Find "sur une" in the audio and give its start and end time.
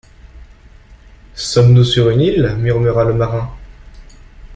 1.83-2.21